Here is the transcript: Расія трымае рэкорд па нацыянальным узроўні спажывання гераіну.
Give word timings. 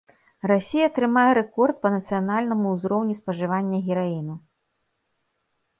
Расія 0.51 0.87
трымае 0.95 1.25
рэкорд 1.39 1.75
па 1.83 1.91
нацыянальным 1.97 2.61
узроўні 2.73 3.15
спажывання 3.21 3.77
гераіну. 3.91 4.35